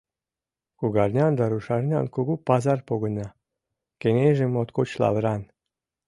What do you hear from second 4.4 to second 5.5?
моткоч лавыран.